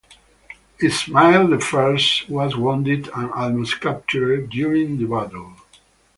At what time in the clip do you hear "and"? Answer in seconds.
3.15-3.29